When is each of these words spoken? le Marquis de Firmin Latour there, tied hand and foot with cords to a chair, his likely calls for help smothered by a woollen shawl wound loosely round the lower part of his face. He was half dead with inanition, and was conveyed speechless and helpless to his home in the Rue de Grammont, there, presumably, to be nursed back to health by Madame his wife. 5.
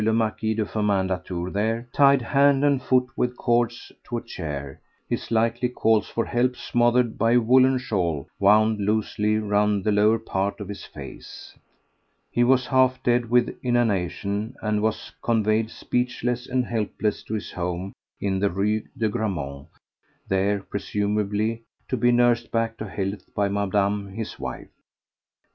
le 0.03 0.11
Marquis 0.13 0.55
de 0.55 0.65
Firmin 0.65 1.05
Latour 1.05 1.51
there, 1.51 1.87
tied 1.93 2.23
hand 2.23 2.65
and 2.65 2.81
foot 2.81 3.05
with 3.15 3.37
cords 3.37 3.91
to 4.03 4.17
a 4.17 4.21
chair, 4.23 4.81
his 5.07 5.29
likely 5.29 5.69
calls 5.69 6.09
for 6.09 6.25
help 6.25 6.55
smothered 6.55 7.19
by 7.19 7.33
a 7.33 7.39
woollen 7.39 7.77
shawl 7.77 8.27
wound 8.39 8.79
loosely 8.79 9.37
round 9.37 9.83
the 9.83 9.91
lower 9.91 10.17
part 10.17 10.59
of 10.59 10.67
his 10.67 10.83
face. 10.85 11.55
He 12.31 12.43
was 12.43 12.65
half 12.65 13.03
dead 13.03 13.29
with 13.29 13.55
inanition, 13.61 14.55
and 14.59 14.81
was 14.81 15.11
conveyed 15.21 15.69
speechless 15.69 16.47
and 16.47 16.65
helpless 16.65 17.21
to 17.25 17.35
his 17.35 17.51
home 17.51 17.93
in 18.19 18.39
the 18.39 18.49
Rue 18.49 18.81
de 18.97 19.07
Grammont, 19.07 19.67
there, 20.27 20.61
presumably, 20.63 21.61
to 21.89 21.95
be 21.95 22.11
nursed 22.11 22.49
back 22.49 22.75
to 22.77 22.87
health 22.89 23.25
by 23.35 23.49
Madame 23.49 24.11
his 24.13 24.39
wife. 24.39 24.61
5. 24.61 24.69